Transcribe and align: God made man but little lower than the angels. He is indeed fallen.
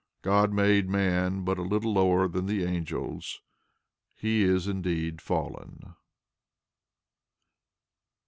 God 0.23 0.51
made 0.51 0.89
man 0.89 1.43
but 1.43 1.59
little 1.59 1.93
lower 1.93 2.27
than 2.27 2.47
the 2.47 2.63
angels. 2.63 3.39
He 4.15 4.41
is 4.41 4.67
indeed 4.67 5.21
fallen. 5.21 5.93